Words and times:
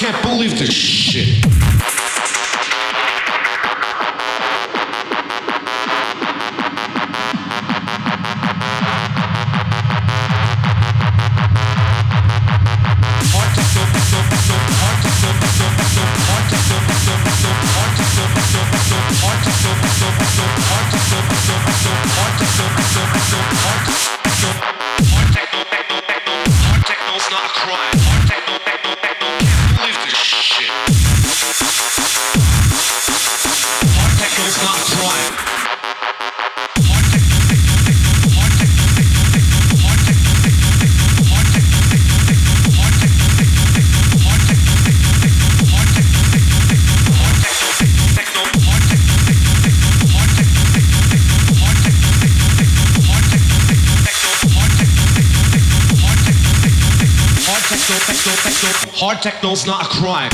Can't 0.00 0.22
believe 0.22 0.58
this 0.58 0.72
shit. 0.72 1.59
Techno's 59.20 59.66
not 59.66 59.84
a 59.84 59.88
crime. 59.88 60.30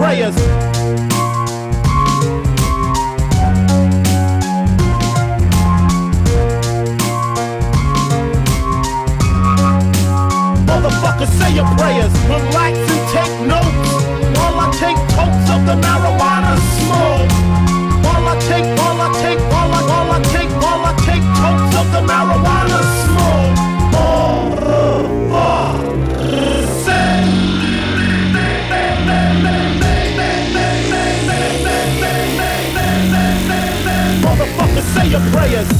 Prayers. 0.00 0.39
Your 35.10 35.20
prayers. 35.32 35.79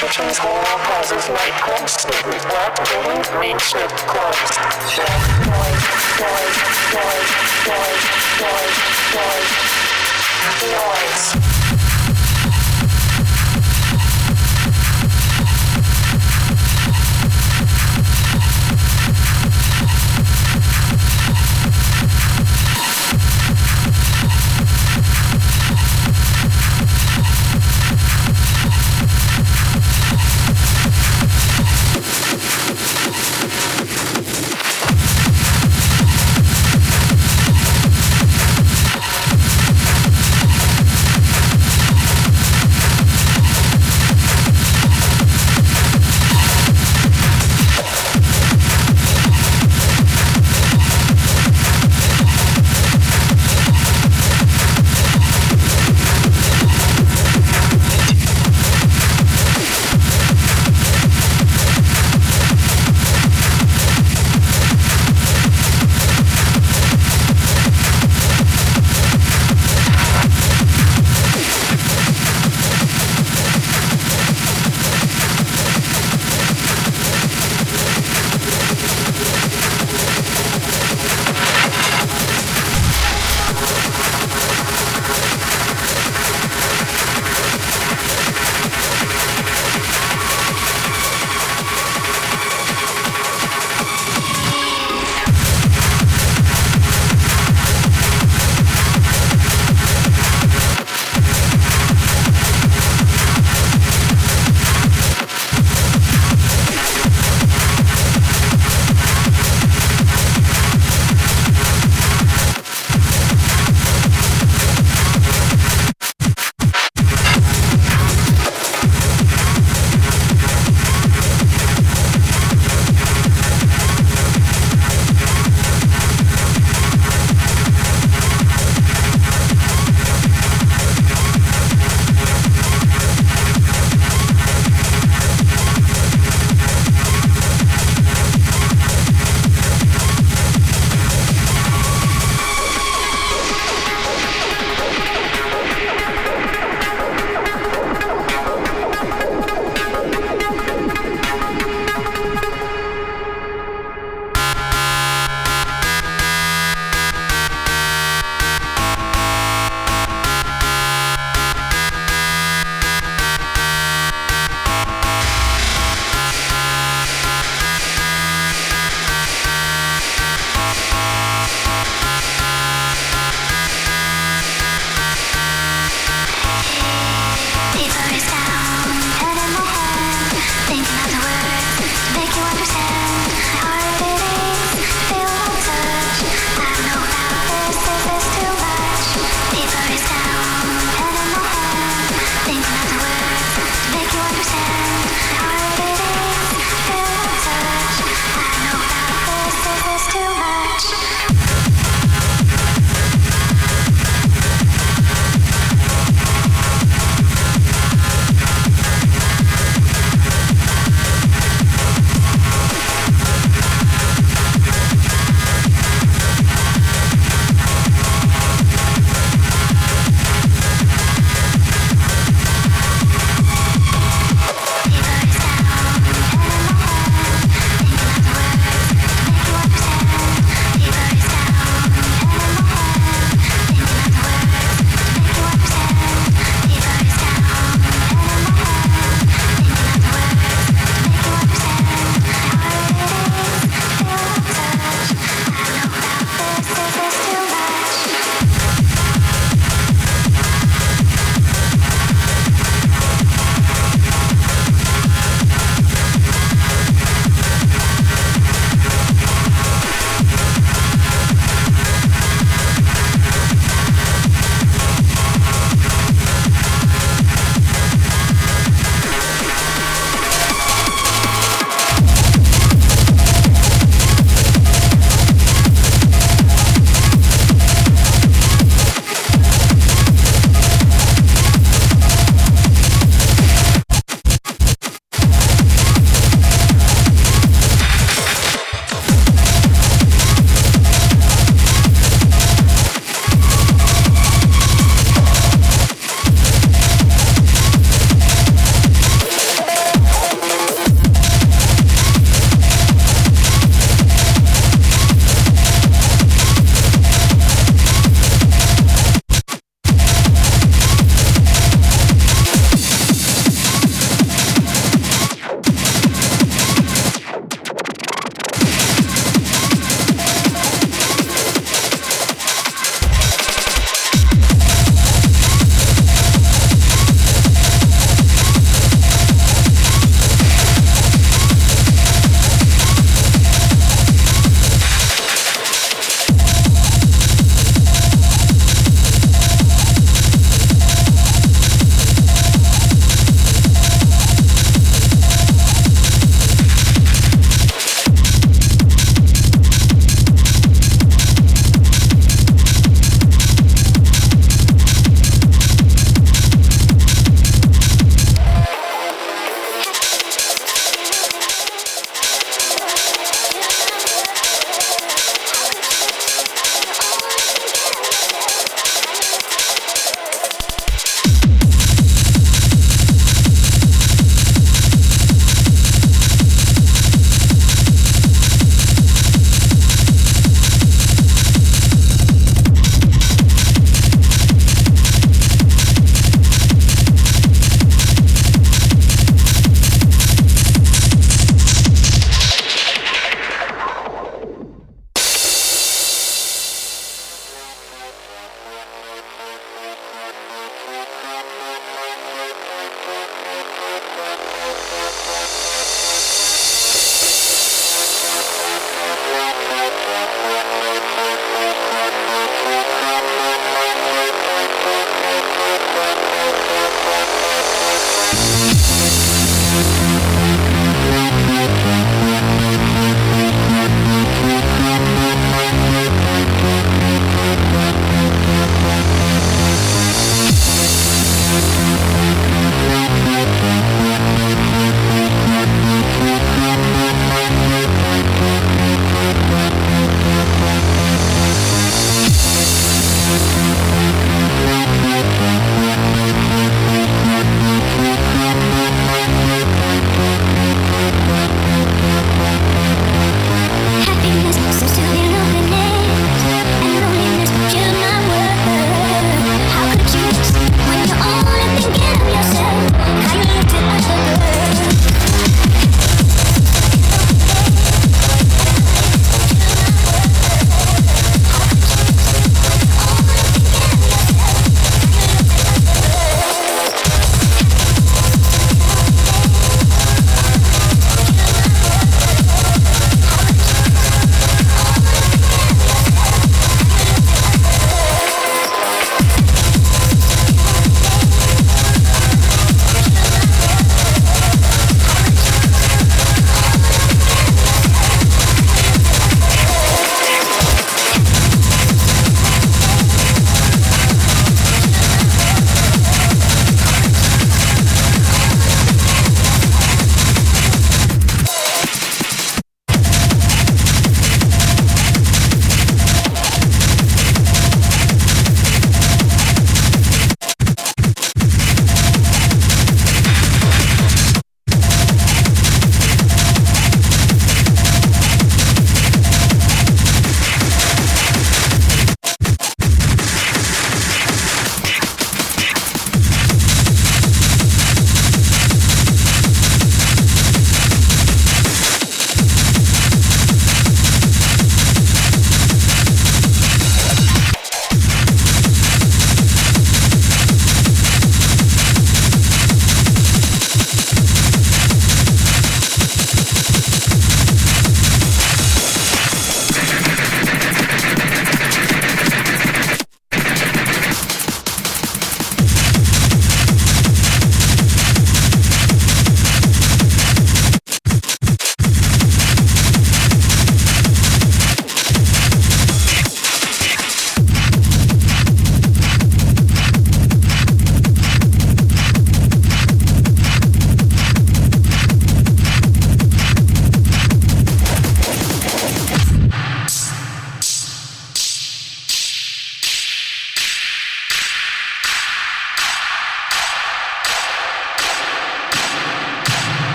kitchens, 0.00 0.38
whole 0.38 0.78
houses, 0.88 1.28
nightclubs, 1.28 2.00
sleep, 2.00 2.42
black 2.48 2.74
buildings, 2.88 3.28
green 3.28 3.58
strip 3.58 3.90
clubs. 4.08 4.59